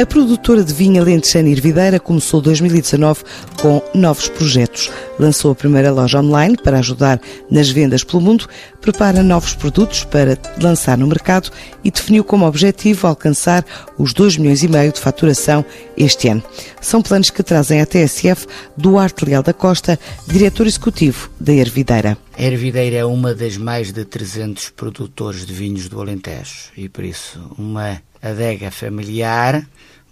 [0.00, 3.22] A produtora de vinho Alentejana Hervideira começou 2019
[3.60, 4.90] com novos projetos.
[5.18, 7.20] Lançou a primeira loja online para ajudar
[7.50, 8.48] nas vendas pelo mundo,
[8.80, 11.50] prepara novos produtos para lançar no mercado
[11.84, 13.62] e definiu como objetivo alcançar
[13.98, 15.62] os 2 milhões e meio de faturação
[15.98, 16.42] este ano.
[16.80, 22.16] São planos que trazem à TSF Duarte Leal da Costa, diretor executivo da Hervideira.
[22.38, 27.04] A Hervideira é uma das mais de 300 produtores de vinhos do Alentejo e, por
[27.04, 29.66] isso, uma adega familiar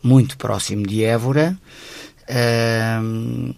[0.08, 1.54] muito próximo de Évora,
[2.30, 3.54] uh,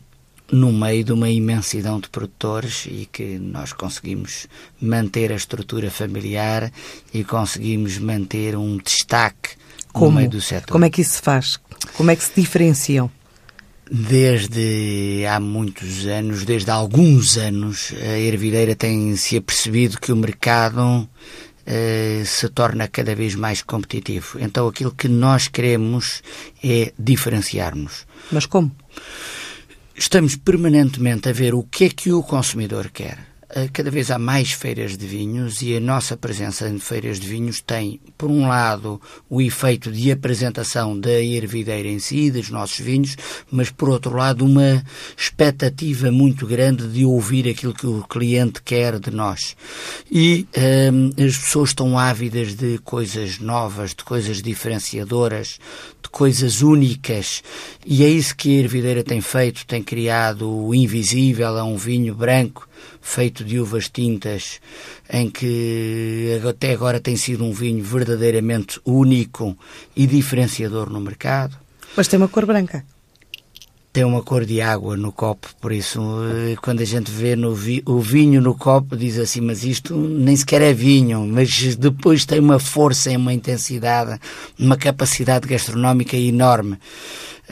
[0.50, 4.48] no meio de uma imensidão de produtores e que nós conseguimos
[4.82, 6.72] manter a estrutura familiar
[7.14, 9.50] e conseguimos manter um destaque
[9.92, 10.10] Como?
[10.10, 10.72] no meio do setor.
[10.72, 11.56] Como é que isso se faz?
[11.96, 13.08] Como é que se diferenciam?
[13.88, 20.16] Desde há muitos anos, desde há alguns anos, a ervideira tem se apercebido que o
[20.16, 21.08] mercado
[21.70, 24.38] eh, se torna cada vez mais competitivo.
[24.40, 26.20] Então aquilo que nós queremos
[26.62, 28.06] é diferenciarmos.
[28.32, 28.74] Mas como?
[29.94, 33.29] Estamos permanentemente a ver o que é que o consumidor quer
[33.72, 37.60] cada vez há mais feiras de vinhos e a nossa presença em feiras de vinhos
[37.60, 43.16] tem, por um lado, o efeito de apresentação da ervideira em si, dos nossos vinhos,
[43.50, 44.84] mas, por outro lado, uma
[45.16, 49.56] expectativa muito grande de ouvir aquilo que o cliente quer de nós.
[50.10, 50.46] E
[50.92, 55.58] um, eh, as pessoas estão ávidas de coisas novas, de coisas diferenciadoras,
[56.02, 57.42] de coisas únicas,
[57.84, 62.14] e é isso que a ervideira tem feito, tem criado o invisível, é um vinho
[62.14, 62.68] branco,
[63.00, 64.60] feito de uvas tintas,
[65.12, 69.56] em que até agora tem sido um vinho verdadeiramente único
[69.96, 71.56] e diferenciador no mercado.
[71.96, 72.84] Mas tem uma cor branca.
[73.92, 77.52] Tem uma cor de água no copo, por isso, eh, quando a gente vê no
[77.52, 82.24] vi o vinho no copo, diz assim: Mas isto nem sequer é vinho, mas depois
[82.24, 84.20] tem uma força e uma intensidade,
[84.56, 86.78] uma capacidade gastronómica enorme.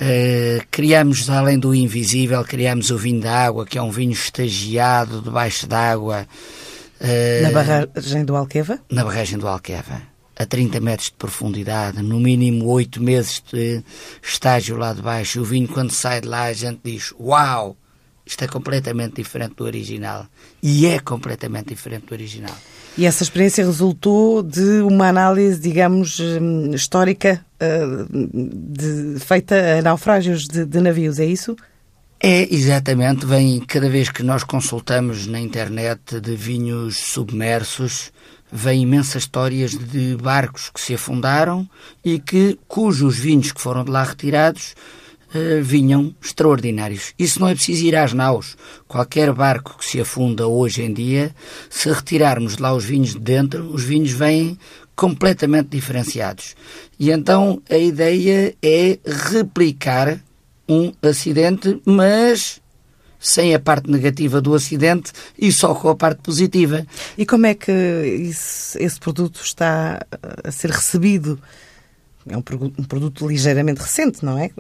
[0.00, 5.20] Uh, criamos, além do invisível, criamos o vinho da água, que é um vinho estagiado
[5.20, 6.26] debaixo d'água.
[7.00, 8.78] Uh, na barragem do Alqueva?
[8.88, 10.00] Na barragem do Alqueva.
[10.36, 13.82] A 30 metros de profundidade, no mínimo 8 meses de
[14.22, 15.41] estágio lá de baixo.
[15.41, 17.76] O vinho, quando sai de lá, a gente diz: Uau!
[18.28, 20.27] Isto é completamente diferente do original.
[20.62, 22.55] E é completamente diferente do original.
[22.97, 30.47] E essa experiência resultou de uma análise, digamos, hum, histórica uh, de, feita a naufrágios
[30.47, 31.56] de, de navios, é isso?
[32.21, 33.25] É, exatamente.
[33.25, 38.12] Vem cada vez que nós consultamos na internet de vinhos submersos,
[38.53, 41.66] vem imensas histórias de barcos que se afundaram
[42.05, 44.75] e que cujos vinhos que foram de lá retirados
[45.34, 47.12] uh, vinham extraordinários.
[47.19, 48.56] Isso não é preciso ir às naus.
[48.87, 51.34] Qualquer barco que se afunda hoje em dia,
[51.69, 54.59] se retirarmos lá os vinhos de dentro, os vinhos vêm
[54.94, 56.56] completamente diferenciados.
[56.99, 60.21] E então a ideia é replicar
[60.69, 62.60] um acidente, mas
[63.19, 66.87] sem a parte negativa do acidente e só com a parte positiva.
[67.16, 70.00] E como é que isso, esse produto está
[70.45, 71.39] a ser recebido?
[72.28, 74.50] É um produto ligeiramente recente, não é?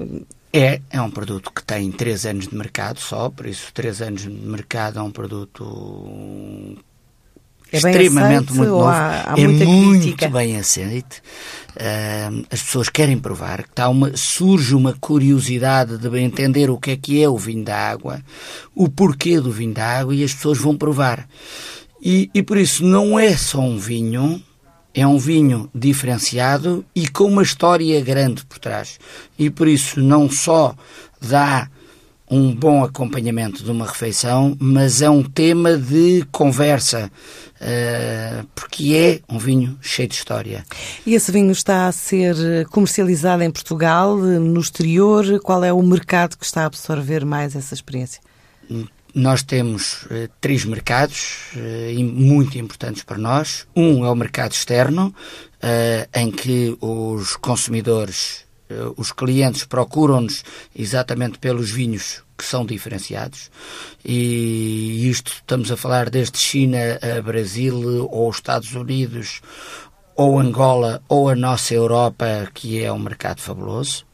[0.52, 4.22] É, é um produto que tem 3 anos de mercado só, por isso 3 anos
[4.22, 6.76] de mercado é um produto
[7.70, 8.86] é extremamente muito novo.
[8.86, 10.28] Há, há é muito crítica?
[10.28, 11.20] bem aceito.
[11.76, 13.60] Uh, as pessoas querem provar.
[13.60, 17.76] Está uma, surge uma curiosidade de entender o que é que é o vinho da
[17.76, 18.22] água,
[18.74, 21.28] o porquê do vinho da água e as pessoas vão provar.
[22.00, 24.42] E, e por isso não é só um vinho,
[24.94, 28.98] é um vinho diferenciado e com uma história grande por trás.
[29.38, 30.74] E por isso não só
[31.20, 31.68] dá
[32.30, 37.10] um bom acompanhamento de uma refeição, mas é um tema de conversa,
[37.54, 40.64] uh, porque é um vinho cheio de história.
[41.06, 45.40] E esse vinho está a ser comercializado em Portugal, no exterior?
[45.40, 48.20] Qual é o mercado que está a absorver mais essa experiência?
[49.18, 53.66] Nós temos uh, três mercados uh, muito importantes para nós.
[53.74, 55.12] Um é o mercado externo,
[55.56, 58.46] uh, em que os consumidores,
[58.96, 60.44] os clientes procuram-nos
[60.76, 63.50] exatamente pelos vinhos que são diferenciados.
[64.04, 69.40] E isto estamos a falar desde China a Brasil ou Estados Unidos
[70.14, 74.07] ou Angola ou a nossa Europa, que é um mercado fabuloso.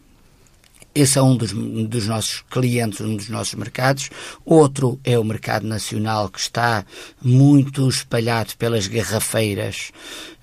[0.94, 4.10] Esse é um dos, dos, nossos clientes, um dos nossos mercados.
[4.44, 6.84] Outro é o mercado nacional, que está
[7.20, 9.90] muito espalhado pelas garrafeiras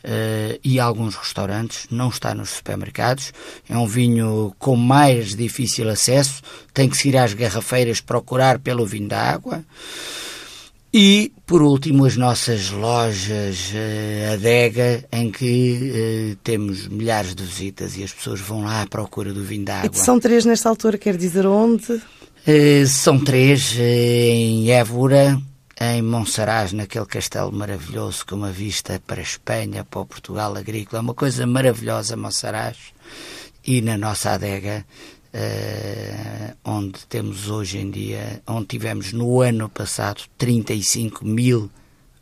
[0.04, 3.34] uh, e alguns restaurantes, não está nos supermercados.
[3.70, 6.42] É um vinho com mais difícil acesso,
[6.74, 9.64] tem que se ir às garrafeiras procurar pelo vinho da água.
[10.94, 17.98] E, por último, as nossas lojas uh, adega, em que uh, temos milhares de visitas
[17.98, 19.92] e as pessoas vão lá à procura do vinho da água.
[19.94, 21.94] E são três nesta altura, quer dizer onde?
[21.94, 25.42] Uh, são três em Évora,
[25.80, 31.00] em Monsaraz, naquele castelo maravilhoso com uma vista para a Espanha, para o Portugal agrícola.
[31.00, 32.78] É uma coisa maravilhosa, Monsaraz.
[33.66, 34.86] E na nossa adega,
[35.34, 41.72] Uh, onde temos hoje em dia, onde tivemos no ano passado 35 mil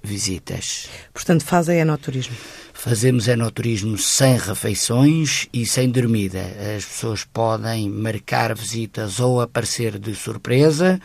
[0.01, 0.87] visitas.
[1.13, 2.35] Portanto, fazem enoturismo?
[2.73, 6.41] Fazemos enoturismo sem refeições e sem dormida.
[6.77, 11.01] As pessoas podem marcar visitas ou aparecer de surpresa.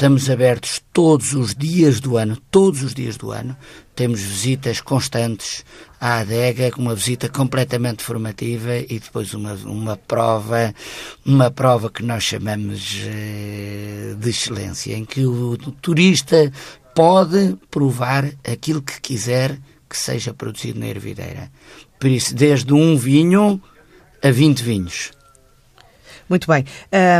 [0.00, 3.54] Estamos abertos todos os dias do ano, todos os dias do ano.
[3.94, 5.62] Temos visitas constantes
[6.00, 10.74] à adega, com uma visita completamente formativa e depois uma, uma prova,
[11.22, 16.50] uma prova que nós chamamos eh, de excelência, em que o, o turista
[16.94, 21.52] pode provar aquilo que quiser que seja produzido na ervideira.
[21.98, 23.60] Por isso, desde um vinho
[24.22, 25.10] a 20 vinhos.
[26.30, 26.64] Muito bem.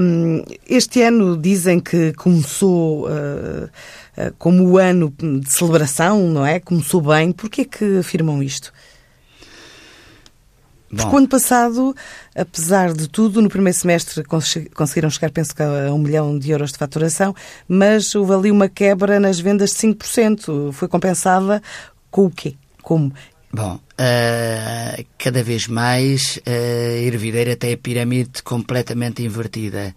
[0.00, 6.60] Um, este ano dizem que começou uh, uh, como o ano de celebração, não é?
[6.60, 7.32] Começou bem.
[7.32, 8.72] Porquê que afirmam isto?
[10.92, 10.96] Bom.
[10.96, 11.96] Porque o ano passado,
[12.36, 16.70] apesar de tudo, no primeiro semestre conseguiram chegar, penso que, a um milhão de euros
[16.70, 17.34] de faturação,
[17.66, 20.72] mas houve ali uma quebra nas vendas de 5%.
[20.72, 21.60] Foi compensada
[22.12, 22.54] com o quê?
[22.80, 23.12] Como?
[23.52, 26.50] Bom, uh, cada vez mais a
[27.02, 29.94] Ervideira tem a pirâmide completamente invertida.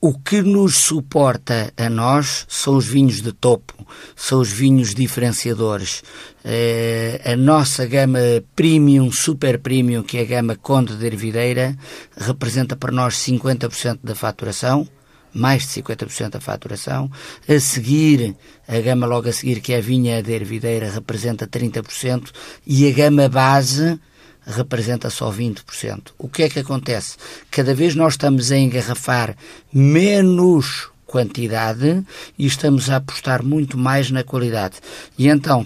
[0.00, 3.74] O que nos suporta a nós são os vinhos de topo,
[4.14, 6.04] são os vinhos diferenciadores.
[6.44, 8.20] Uh, a nossa gama
[8.54, 11.76] premium, super premium, que é a gama Conde de Ervideira,
[12.16, 14.86] representa para nós 50% da faturação
[15.34, 17.10] mais de 50% da faturação.
[17.48, 18.36] A seguir,
[18.66, 22.30] a gama logo a seguir, que é a vinha da ervideira, representa 30%
[22.66, 23.98] e a gama base
[24.46, 26.12] representa só 20%.
[26.18, 27.16] O que é que acontece?
[27.50, 29.36] Cada vez nós estamos a engarrafar
[29.72, 32.04] menos quantidade
[32.38, 34.76] e estamos a apostar muito mais na qualidade.
[35.16, 35.64] E então,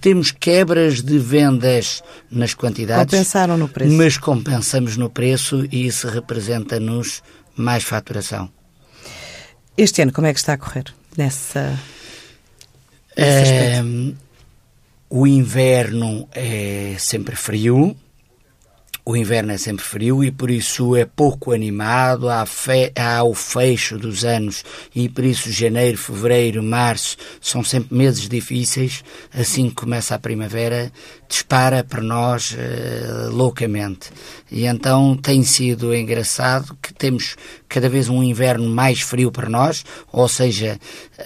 [0.00, 3.12] temos quebras de vendas nas quantidades.
[3.12, 3.92] Compensaram no preço.
[3.92, 7.22] Mas compensamos no preço e isso representa-nos
[7.56, 8.50] mais faturação.
[9.76, 10.84] Este ano, como é que está a correr
[11.16, 11.78] nessa.
[13.16, 13.82] É,
[15.08, 17.96] o inverno é sempre frio,
[19.06, 22.90] o inverno é sempre frio e por isso é pouco animado, há, fe...
[22.96, 29.04] há o fecho dos anos e por isso janeiro, fevereiro, março são sempre meses difíceis.
[29.30, 30.90] Assim que começa a primavera,
[31.28, 34.10] dispara para nós uh, loucamente.
[34.50, 37.36] E então tem sido engraçado que temos
[37.74, 40.78] cada vez um inverno mais frio para nós, ou seja,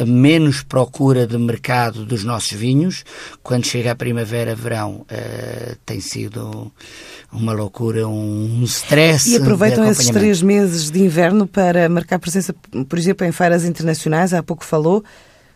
[0.07, 3.05] menos procura de mercado dos nossos vinhos.
[3.43, 6.73] Quando chega a primavera, verão, uh, tem sido
[7.31, 9.29] uma loucura, um stress.
[9.31, 12.55] E aproveitam esses três meses de inverno para marcar presença,
[12.89, 15.05] por exemplo, em feiras internacionais, há pouco falou,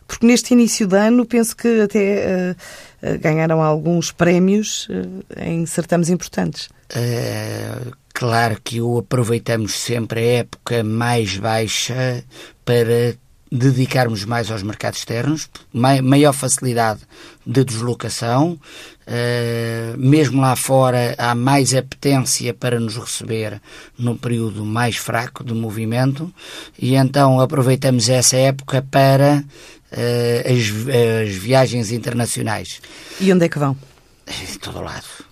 [0.07, 2.55] porque neste início de ano penso que até
[3.03, 6.69] uh, ganharam alguns prémios uh, em certames importantes.
[6.95, 12.23] Uh, claro que o aproveitamos sempre a época mais baixa
[12.65, 13.17] para
[13.51, 17.01] dedicarmos mais aos mercados externos, maior facilidade
[17.45, 23.61] de deslocação, uh, mesmo lá fora há mais apetência para nos receber
[23.99, 26.33] num período mais fraco de movimento
[26.79, 29.43] e então aproveitamos essa época para
[29.91, 32.81] uh, as, as viagens internacionais.
[33.21, 33.77] E onde é que vão?
[34.29, 35.32] De todo lado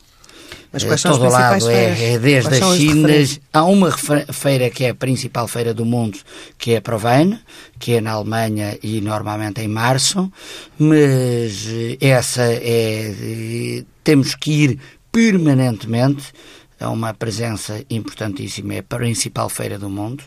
[0.73, 3.41] mas quais são todo as lado é, é, desde as Chinas.
[3.53, 6.19] Há uma feira que é a principal feira do mundo,
[6.57, 7.39] que é a Provence,
[7.79, 10.31] que é na Alemanha e normalmente em março,
[10.79, 11.67] mas
[12.01, 13.85] essa é.
[14.03, 14.79] Temos que ir
[15.13, 16.33] permanentemente
[16.81, 20.25] é uma presença importantíssima, é a principal feira do mundo.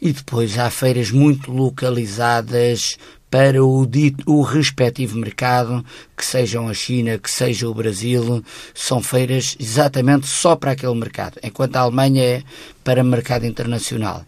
[0.00, 2.96] E depois há feiras muito localizadas
[3.30, 5.84] para o, dito, o respectivo mercado,
[6.16, 8.42] que sejam a China, que seja o Brasil,
[8.74, 12.42] são feiras exatamente só para aquele mercado, enquanto a Alemanha é
[12.82, 14.24] para mercado internacional.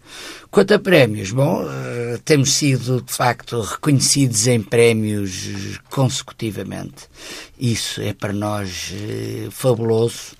[0.51, 7.07] Quanto a prémios, bom, eh, temos sido de facto reconhecidos em prémios consecutivamente.
[7.59, 10.35] Isso é para nós eh, fabuloso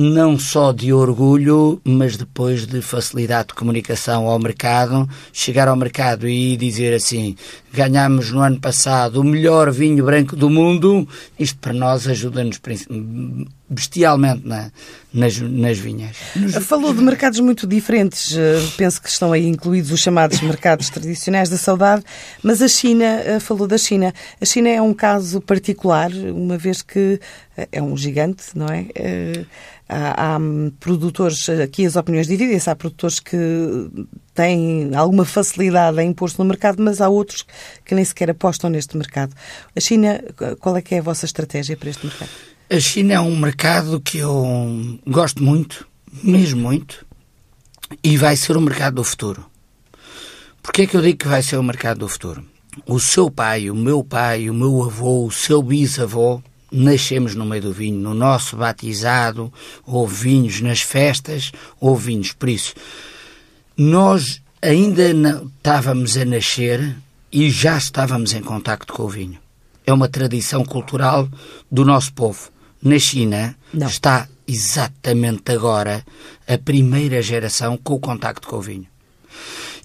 [0.00, 6.26] não só de orgulho, mas depois de facilidade de comunicação ao mercado, chegar ao mercado
[6.26, 7.36] e dizer assim:
[7.70, 11.06] ganhamos no ano passado o melhor vinho branco do mundo,
[11.38, 12.58] isto para nós ajuda-nos
[13.70, 14.72] bestialmente na,
[15.14, 16.16] nas, nas vinhas.
[16.34, 16.56] Nos...
[16.66, 21.48] Falou de mercados muito diferentes, eh, penso que estão aí incluídos os chamados mercados tradicionais
[21.48, 22.02] da saudade,
[22.42, 24.12] mas a China, eh, falou da China.
[24.40, 27.20] A China é um caso particular, uma vez que
[27.70, 28.86] é um gigante, não é?
[29.88, 30.38] Há, há
[30.78, 33.36] produtores, aqui as opiniões dividem-se, há produtores que
[34.34, 37.44] têm alguma facilidade em impor-se no mercado, mas há outros
[37.84, 39.34] que nem sequer apostam neste mercado.
[39.76, 40.22] A China,
[40.60, 42.30] qual é que é a vossa estratégia para este mercado?
[42.72, 45.88] A China é um mercado que eu gosto muito,
[46.22, 47.04] mesmo muito,
[48.00, 49.44] e vai ser o mercado do futuro.
[50.62, 52.44] Porquê é que eu digo que vai ser o mercado do futuro?
[52.86, 57.62] O seu pai, o meu pai, o meu avô, o seu bisavô nascemos no meio
[57.62, 57.98] do vinho.
[57.98, 59.52] No nosso batizado,
[59.84, 61.50] houve vinhos, nas festas,
[61.80, 62.32] houve vinhos.
[62.32, 62.72] Por isso,
[63.76, 66.96] nós ainda não estávamos a nascer
[67.32, 69.40] e já estávamos em contacto com o vinho.
[69.84, 71.28] É uma tradição cultural
[71.68, 72.48] do nosso povo.
[72.82, 73.86] Na China não.
[73.86, 76.04] está exatamente agora
[76.48, 78.86] a primeira geração com o contacto com o vinho.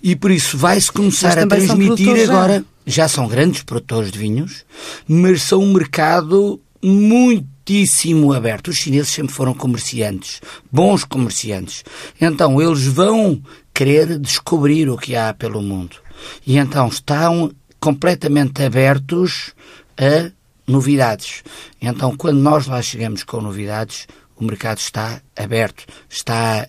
[0.01, 2.63] E por isso vai-se começar a transmitir agora.
[2.85, 3.03] Já.
[3.03, 4.65] já são grandes produtores de vinhos,
[5.07, 8.69] mas são um mercado muitíssimo aberto.
[8.69, 11.83] Os chineses sempre foram comerciantes, bons comerciantes.
[12.19, 13.41] Então eles vão
[13.73, 15.97] querer descobrir o que há pelo mundo.
[16.45, 19.53] E então estão completamente abertos
[19.97, 20.31] a
[20.67, 21.43] novidades.
[21.81, 24.07] Então, quando nós lá chegamos com novidades,
[24.37, 26.67] o mercado está aberto, está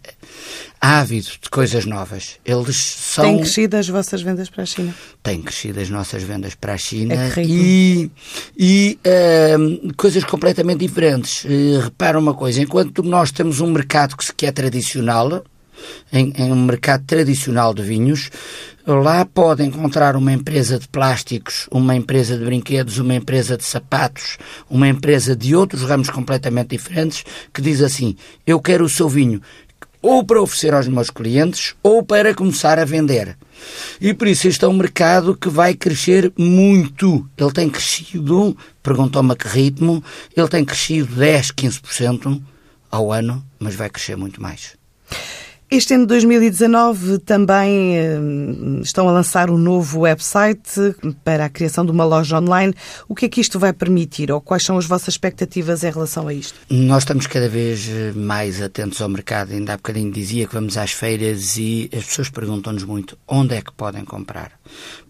[0.80, 2.38] ávido de coisas novas.
[2.44, 3.24] Eles são...
[3.24, 4.94] Têm crescido as vossas vendas para a China?
[5.22, 8.10] Têm crescido as nossas vendas para a China é e,
[8.56, 11.44] e uh, coisas completamente diferentes.
[11.44, 15.42] Uh, repara uma coisa, enquanto nós temos um mercado que, que é tradicional,
[16.12, 18.30] em, em um mercado tradicional de vinhos,
[18.86, 24.38] lá pode encontrar uma empresa de plásticos, uma empresa de brinquedos, uma empresa de sapatos,
[24.70, 28.16] uma empresa de outros ramos completamente diferentes que diz assim:
[28.46, 29.40] Eu quero o seu vinho
[30.06, 33.36] ou para oferecer aos meus clientes ou para começar a vender.
[34.00, 37.28] E por isso este é um mercado que vai crescer muito.
[37.36, 40.04] Ele tem crescido, perguntou-me a que ritmo,
[40.36, 42.40] ele tem crescido 10, 15%
[42.88, 44.76] ao ano, mas vai crescer muito mais.
[45.68, 48.18] Este ano de 2019 também eh,
[48.82, 50.94] estão a lançar um novo website
[51.24, 52.72] para a criação de uma loja online.
[53.08, 56.28] O que é que isto vai permitir ou quais são as vossas expectativas em relação
[56.28, 56.54] a isto?
[56.70, 59.54] Nós estamos cada vez eh, mais atentos ao mercado.
[59.54, 63.60] Ainda há bocadinho dizia que vamos às feiras e as pessoas perguntam-nos muito onde é
[63.60, 64.52] que podem comprar.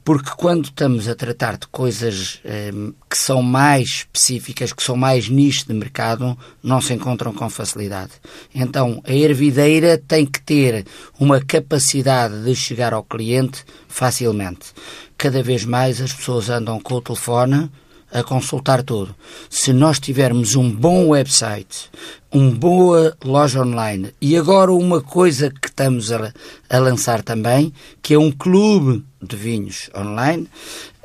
[0.06, 2.70] Porque quando estamos a tratar de coisas eh,
[3.10, 8.12] que são mais específicas, que são mais nicho de mercado, não se encontram com facilidade.
[8.54, 10.86] Então, a ervideira tem que ter
[11.18, 14.72] uma capacidade de chegar ao cliente facilmente.
[15.18, 17.68] Cada vez mais as pessoas andam com o telefone
[18.16, 19.14] a consultar tudo.
[19.50, 21.90] Se nós tivermos um bom website,
[22.32, 26.32] uma boa loja online e agora uma coisa que estamos a,
[26.70, 27.70] a lançar também,
[28.00, 30.48] que é um clube de vinhos online,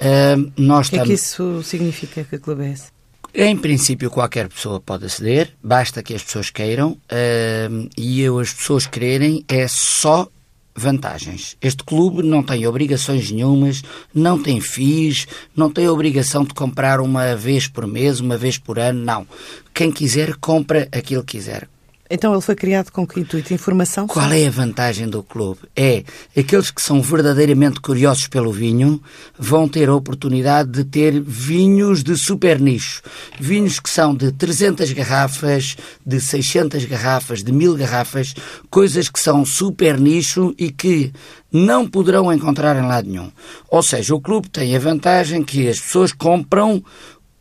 [0.02, 2.88] uh, nós O que é que isso significa, que clube é esse?
[3.34, 8.54] Em princípio, qualquer pessoa pode aceder, basta que as pessoas queiram, uh, e eu, as
[8.54, 10.30] pessoas quererem, é só
[10.76, 11.56] vantagens.
[11.62, 17.36] Este clube não tem obrigações nenhumas, não tem FIIs, não tem obrigação de comprar uma
[17.36, 19.28] vez por mês, uma vez por ano, não.
[19.74, 21.68] Quem quiser, compra aquilo que quiser.
[22.14, 23.54] Então ele foi criado com que intuito?
[23.54, 24.06] Informação?
[24.06, 25.62] Qual é a vantagem do clube?
[25.74, 26.04] É
[26.38, 29.02] aqueles que são verdadeiramente curiosos pelo vinho
[29.40, 33.02] vão ter a oportunidade de ter vinhos de super nicho.
[33.40, 38.34] Vinhos que são de 300 garrafas, de 600 garrafas, de 1000 garrafas,
[38.70, 41.14] coisas que são super nicho e que
[41.50, 43.32] não poderão encontrar em lado nenhum.
[43.70, 46.84] Ou seja, o clube tem a vantagem que as pessoas compram,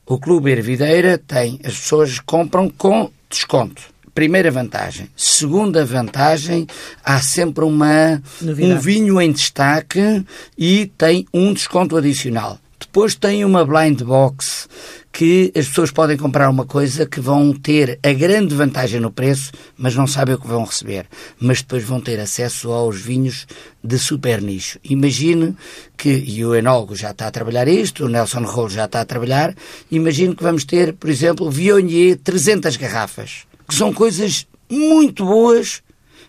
[0.07, 3.90] o clube Ervideira tem, as pessoas compram com desconto.
[4.15, 5.09] Primeira vantagem.
[5.17, 6.67] Segunda vantagem,
[7.05, 10.25] há sempre uma, um vinho em destaque
[10.59, 12.59] e tem um desconto adicional.
[12.81, 14.67] Depois tem uma blind box
[15.13, 19.53] que as pessoas podem comprar uma coisa que vão ter a grande vantagem no preço,
[19.77, 21.07] mas não sabem o que vão receber.
[21.39, 23.47] Mas depois vão ter acesso aos vinhos
[23.83, 24.79] de super nicho.
[24.83, 25.55] Imagine
[25.97, 29.05] que, e o enólogo já está a trabalhar isto, o Nelson Rolo já está a
[29.05, 29.55] trabalhar,
[29.91, 35.81] imagine que vamos ter, por exemplo, Viognier 300 garrafas que são coisas muito boas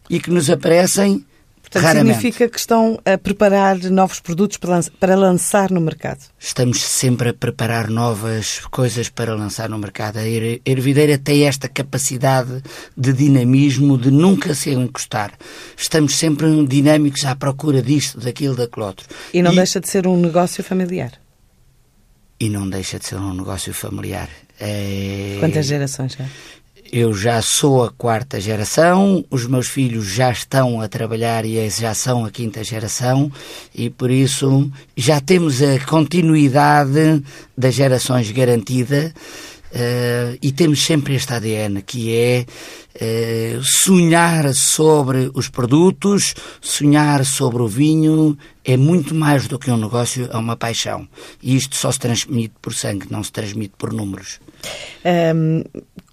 [0.07, 1.25] e que nos aparecem
[1.71, 2.17] Portanto, Raramente.
[2.17, 4.59] significa que estão a preparar novos produtos
[4.99, 6.19] para lançar no mercado?
[6.37, 10.17] Estamos sempre a preparar novas coisas para lançar no mercado.
[10.17, 10.23] A
[10.65, 12.61] Ervideira tem esta capacidade
[12.97, 15.31] de dinamismo, de nunca se encostar.
[15.77, 19.07] Estamos sempre dinâmicos à procura disto, daquilo, daquilo outro.
[19.33, 19.55] E não e...
[19.55, 21.13] deixa de ser um negócio familiar?
[22.37, 24.27] E não deixa de ser um negócio familiar.
[24.59, 25.37] É...
[25.39, 26.25] Quantas gerações já?
[26.91, 31.93] Eu já sou a quarta geração, os meus filhos já estão a trabalhar e já
[31.93, 33.31] são a quinta geração,
[33.73, 37.23] e por isso já temos a continuidade
[37.57, 39.13] das gerações garantida.
[39.71, 47.61] Uh, e temos sempre este ADN que é uh, sonhar sobre os produtos, sonhar sobre
[47.61, 51.07] o vinho, é muito mais do que um negócio, é uma paixão.
[51.41, 54.41] E isto só se transmite por sangue, não se transmite por números.
[55.33, 55.63] Um,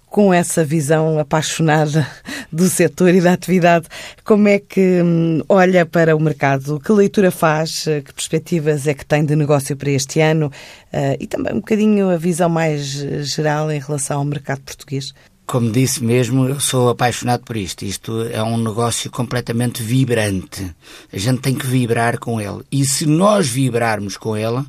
[0.09, 2.07] com essa visão apaixonada
[2.51, 3.87] do setor e da atividade,
[4.23, 6.79] como é que hum, olha para o mercado?
[6.79, 7.83] Que leitura faz?
[7.83, 10.47] Que perspectivas é que tem de negócio para este ano?
[10.91, 15.13] Uh, e também um bocadinho a visão mais geral em relação ao mercado português?
[15.45, 17.83] Como disse mesmo, eu sou apaixonado por isto.
[17.83, 20.75] Isto é um negócio completamente vibrante.
[21.11, 22.61] A gente tem que vibrar com ele.
[22.71, 24.63] E se nós vibrarmos com ele,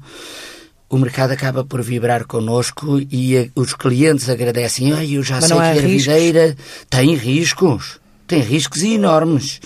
[0.90, 4.92] o mercado acaba por vibrar connosco e a, os clientes agradecem.
[4.92, 6.56] Ai, eu já Mas sei que a videira
[6.90, 8.00] tem riscos.
[8.26, 9.60] Tem riscos enormes.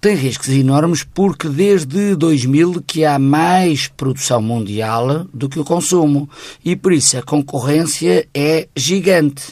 [0.00, 6.30] Tem riscos enormes porque desde 2000 que há mais produção mundial do que o consumo.
[6.64, 9.42] E por isso a concorrência é gigante.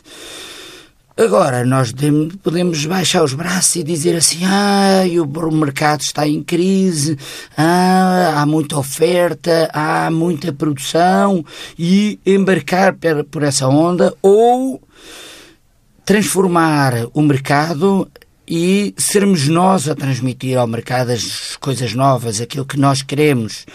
[1.18, 1.94] Agora, nós
[2.42, 7.16] podemos baixar os braços e dizer assim: ah, o mercado está em crise,
[7.56, 11.42] ah, há muita oferta, há muita produção,
[11.78, 12.94] e embarcar
[13.30, 14.78] por essa onda, ou
[16.04, 18.06] transformar o mercado
[18.46, 23.66] e sermos nós a transmitir ao mercado as coisas novas, aquilo que nós queremos.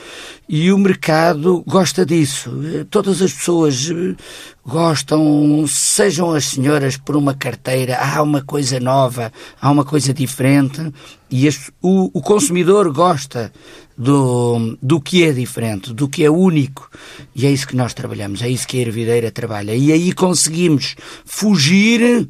[0.53, 2.51] E o mercado gosta disso.
[2.89, 4.17] Todas as pessoas eh,
[4.65, 9.31] gostam, sejam as senhoras por uma carteira, há uma coisa nova,
[9.62, 10.91] há uma coisa diferente
[11.31, 13.53] e este, o, o consumidor gosta
[13.98, 16.90] do, do que é diferente, do que é único.
[17.33, 19.74] E é isso que nós trabalhamos, é isso que a Hervideira trabalha.
[19.74, 22.27] E aí conseguimos fugir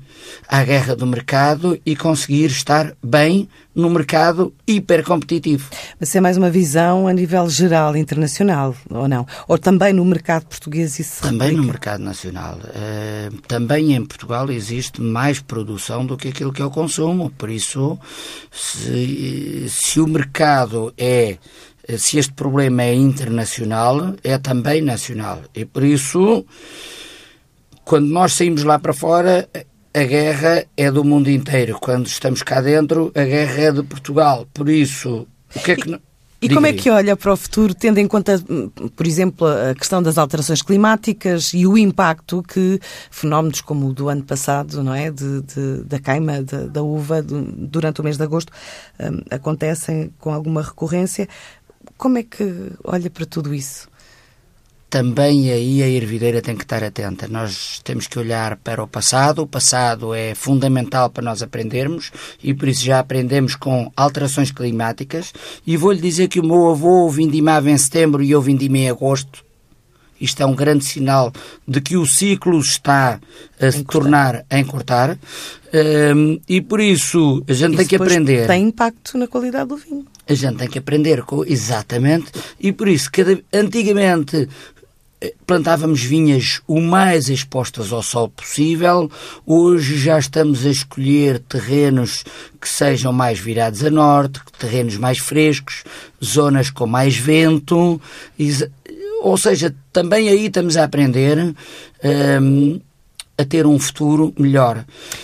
[0.48, 5.70] à guerra do mercado e conseguir estar bem no mercado hipercompetitivo.
[6.00, 9.26] Mas é mais uma visão a nível geral, internacional, ou não?
[9.48, 12.58] Ou também no mercado português isso Também no mercado nacional.
[12.58, 17.30] Uh, também em Portugal existe mais produção do que aquilo que é o consumo.
[17.38, 17.98] Por isso,
[18.52, 21.38] se, se o mercado é
[21.98, 25.42] se este problema é internacional, é também nacional.
[25.54, 26.46] E por isso,
[27.84, 29.50] quando nós saímos lá para fora,
[29.94, 31.78] a guerra é do mundo inteiro.
[31.80, 34.48] Quando estamos cá dentro, a guerra é de Portugal.
[34.54, 36.00] Por isso, o que é que.
[36.42, 38.44] E, e como é que olha para o futuro, tendo em conta,
[38.96, 42.80] por exemplo, a questão das alterações climáticas e o impacto que
[43.12, 47.22] fenómenos como o do ano passado, não é, de, de da queima de, da uva
[47.22, 48.52] de, durante o mês de agosto,
[49.00, 51.30] um, acontecem com alguma recorrência?
[51.96, 53.91] Como é que olha para tudo isso?
[54.92, 57.26] Também aí a ervideira tem que estar atenta.
[57.26, 59.42] Nós temos que olhar para o passado.
[59.42, 62.12] O passado é fundamental para nós aprendermos
[62.44, 65.34] e por isso já aprendemos com alterações climáticas.
[65.66, 69.46] E vou-lhe dizer que o meu avô vindimava em setembro e eu vindimei em agosto.
[70.20, 71.32] Isto é um grande sinal
[71.66, 73.18] de que o ciclo está
[73.60, 75.18] a se tornar a encurtar.
[75.74, 78.46] Um, e por isso a gente isso tem que aprender.
[78.46, 80.06] Tem impacto na qualidade do vinho.
[80.28, 84.48] A gente tem que aprender com, exatamente, e por isso, cada, antigamente
[85.46, 89.10] plantávamos vinhas o mais expostas ao sol possível.
[89.46, 92.24] Hoje já estamos a escolher terrenos
[92.60, 95.84] que sejam mais virados a norte, terrenos mais frescos,
[96.24, 98.02] zonas com mais vento.
[99.22, 101.38] Ou seja, também aí estamos a aprender
[102.40, 102.80] um,
[103.38, 104.84] a ter um futuro melhor.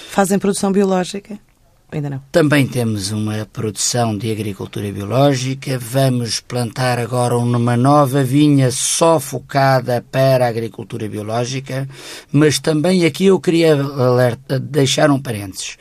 [0.09, 1.39] Fazem produção biológica?
[1.89, 2.21] Ainda não.
[2.33, 5.79] Também temos uma produção de agricultura biológica.
[5.79, 11.87] Vamos plantar agora uma nova vinha só focada para a agricultura biológica,
[12.29, 15.77] mas também aqui eu queria alerta, deixar um parênteses.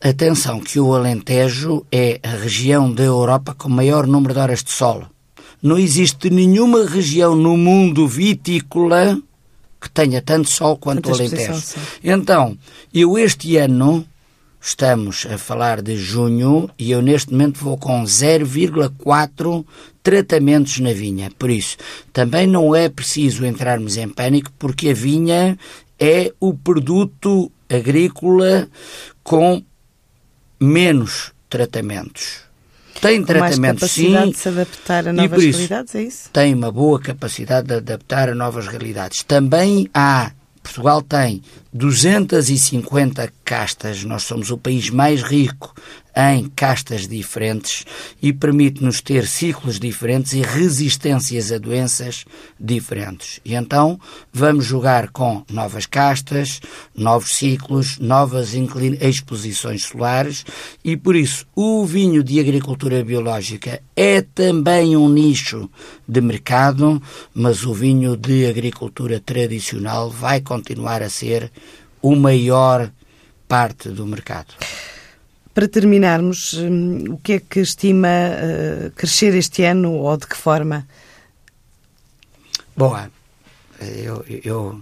[0.00, 4.70] Atenção que o Alentejo é a região da Europa com maior número de horas de
[4.70, 5.04] sol.
[5.60, 9.18] Não existe nenhuma região no mundo vitícola
[9.80, 11.60] que tenha tanto sol quanto o Alentejo.
[12.04, 12.56] Então,
[12.92, 14.06] eu este ano
[14.60, 19.64] Estamos a falar de junho e eu neste momento vou com 0,4
[20.02, 21.30] tratamentos na vinha.
[21.38, 21.76] Por isso,
[22.12, 25.56] também não é preciso entrarmos em pânico porque a vinha
[25.98, 28.68] é o produto agrícola
[29.22, 29.62] com
[30.60, 32.40] menos tratamentos.
[33.00, 34.12] tem tratamento sim.
[34.12, 36.30] capacidade de se adaptar a novas realidades, é isso?
[36.30, 39.22] Tem uma boa capacidade de adaptar a novas realidades.
[39.22, 40.32] Também há
[40.68, 45.74] Portugal tem 250 castas, nós somos o país mais rico
[46.18, 47.84] em castas diferentes
[48.20, 52.24] e permite-nos ter ciclos diferentes e resistências a doenças
[52.58, 53.38] diferentes.
[53.44, 54.00] E então
[54.32, 56.60] vamos jogar com novas castas,
[56.92, 58.52] novos ciclos, novas
[59.00, 60.44] exposições solares
[60.84, 65.70] e por isso o vinho de agricultura biológica é também um nicho
[66.06, 67.00] de mercado,
[67.32, 71.52] mas o vinho de agricultura tradicional vai continuar a ser
[72.02, 72.90] o maior
[73.46, 74.54] parte do mercado.
[75.58, 80.36] Para terminarmos, hum, o que é que estima uh, crescer este ano ou de que
[80.36, 80.86] forma?
[82.76, 83.10] Boa,
[83.80, 84.80] eu, eu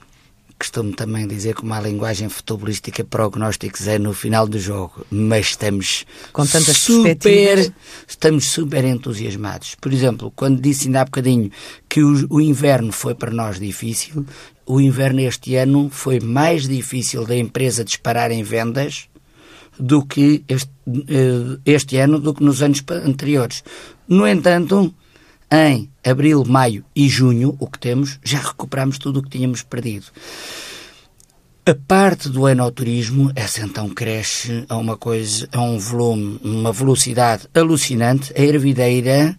[0.58, 6.04] costumo também dizer que uma linguagem futebolística prognósticos é no final do jogo, mas estamos
[6.30, 7.72] com tantas super,
[8.06, 9.76] estamos super entusiasmados.
[9.76, 11.50] Por exemplo, quando disse ainda há bocadinho
[11.88, 14.26] que o, o inverno foi para nós difícil,
[14.66, 19.08] o inverno este ano foi mais difícil da empresa disparar em vendas
[19.78, 20.70] do que este,
[21.08, 23.62] eh, este ano do que nos anos anteriores.
[24.08, 24.94] No entanto,
[25.50, 30.06] em abril, maio e junho, o que temos, já recuperamos tudo o que tínhamos perdido.
[31.68, 37.48] A parte do enoturismo, essa então cresce a uma coisa, a um volume, uma velocidade
[37.52, 38.32] alucinante.
[38.36, 39.36] A ervideira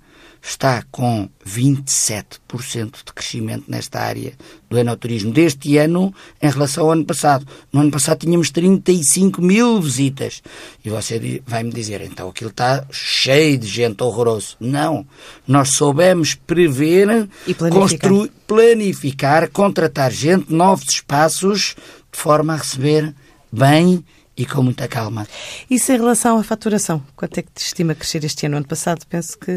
[0.50, 4.34] está com 27% de crescimento nesta área
[4.70, 7.46] do enoturismo deste ano em relação ao ano passado.
[7.72, 10.42] No ano passado tínhamos 35 mil visitas.
[10.84, 14.56] E você vai-me dizer, então aquilo está cheio de gente horroroso.
[14.60, 15.06] Não.
[15.46, 18.12] Nós soubemos prever, e planificar.
[18.48, 21.76] planificar, contratar gente, novos espaços,
[22.12, 23.14] de forma a receber
[23.52, 24.04] bem
[24.38, 25.28] e com muita calma.
[25.70, 28.58] Isso em relação à faturação, quanto é que te estima crescer este ano?
[28.58, 29.52] Ano passado, penso que.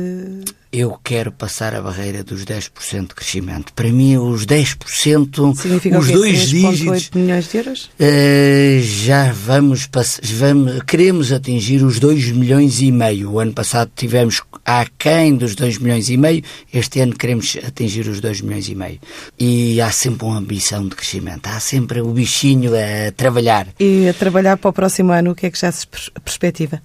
[0.72, 3.72] Eu quero passar a barreira dos 10% de crescimento.
[3.72, 7.10] Para mim, os 10%, Significa os dois dígitos.
[7.12, 7.90] milhões de euros?
[7.98, 9.88] Uh, já vamos,
[10.22, 10.80] vamos.
[10.86, 13.32] Queremos atingir os 2 milhões e meio.
[13.32, 16.44] O ano passado tivemos aquém dos 2 milhões e meio.
[16.72, 19.00] Este ano queremos atingir os 2 milhões e meio.
[19.36, 21.48] E há sempre uma ambição de crescimento.
[21.48, 23.66] Há sempre o bichinho a trabalhar.
[23.80, 25.84] E a trabalhar para o próximo ano, o que é que já se
[26.24, 26.80] perspectiva?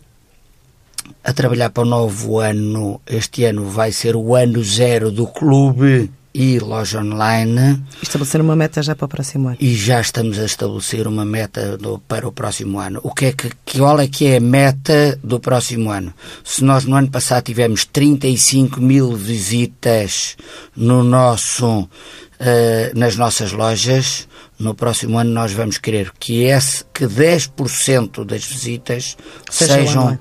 [1.26, 6.12] A trabalhar para o novo ano, este ano vai ser o ano zero do clube
[6.32, 7.82] e loja online.
[8.00, 9.58] Estabelecer uma meta já para o próximo ano.
[9.60, 13.00] E já estamos a estabelecer uma meta do, para o próximo ano.
[13.02, 16.14] O que é que, que qual é que é a meta do próximo ano?
[16.44, 20.38] Se nós no ano passado tivemos 35 mil visitas
[20.76, 21.90] no nosso, uh,
[22.94, 24.28] nas nossas lojas,
[24.60, 29.18] no próximo ano nós vamos querer que, esse, que 10% das visitas
[29.50, 30.20] Seja sejam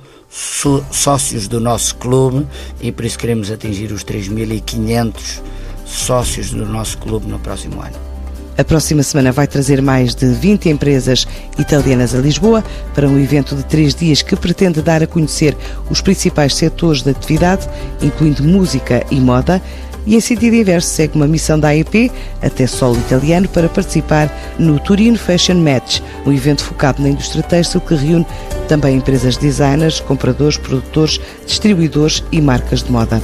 [0.90, 2.47] sócios do nosso clube
[2.81, 5.40] e por isso queremos atingir os 3.500
[5.87, 8.14] sócios do nosso clube no próximo ano.
[8.57, 11.27] A próxima semana vai trazer mais de 20 empresas
[11.59, 15.57] italianas a Lisboa para um evento de três dias que pretende dar a conhecer
[15.90, 17.68] os principais setores da atividade,
[18.01, 19.61] incluindo música e moda,
[20.07, 22.11] e em sentido inverso segue uma missão da AEP
[22.43, 27.81] até solo italiano para participar no Turino Fashion Match, um evento focado na indústria têxtil
[27.81, 28.27] que reúne
[28.69, 33.23] também empresas designers, compradores, produtores, distribuidores e marcas de moda.